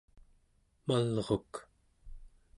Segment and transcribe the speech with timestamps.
[0.87, 1.51] malruk